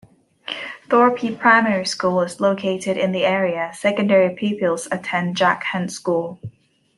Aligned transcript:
Thorpe 0.89 1.37
Primary 1.37 1.85
school 1.85 2.21
is 2.21 2.39
located 2.39 2.97
in 2.97 3.11
the 3.11 3.23
area; 3.23 3.69
secondary 3.75 4.33
pupils 4.33 4.87
attend 4.91 5.37
Jack 5.37 5.63
Hunt 5.65 5.91
School. 5.91 6.39